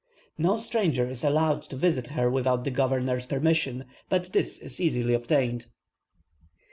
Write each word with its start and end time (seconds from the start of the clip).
No 0.35 0.57
stranger 0.57 1.05
is 1.07 1.23
allowed 1.23 1.61
to 1.69 1.75
visit 1.75 2.07
her 2.07 2.27
without 2.27 2.63
the 2.63 2.71
governor's 2.71 3.27
permission, 3.27 3.85
but 4.09 4.33
this 4.33 4.57
is 4.57 4.81
easily 4.81 5.13
obtained. 5.13 5.67